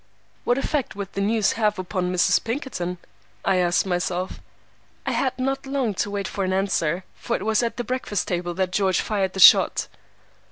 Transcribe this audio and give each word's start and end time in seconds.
What 0.45 0.57
effect 0.57 0.95
would 0.95 1.13
the 1.13 1.21
news 1.21 1.51
have 1.51 1.77
upon 1.77 2.11
Mrs. 2.11 2.43
Pinkerton? 2.43 2.97
I 3.45 3.57
asked 3.57 3.85
myself. 3.85 4.39
I 5.05 5.11
had 5.11 5.37
not 5.37 5.67
long 5.67 5.93
to 5.93 6.09
wait 6.09 6.27
for 6.27 6.43
an 6.43 6.53
answer, 6.53 7.03
for 7.13 7.35
it 7.35 7.45
was 7.45 7.61
at 7.61 7.77
the 7.77 7.83
breakfast 7.83 8.27
table 8.27 8.55
that 8.55 8.71
George 8.71 8.99
fired 8.99 9.33
the 9.33 9.39
shot. 9.39 9.87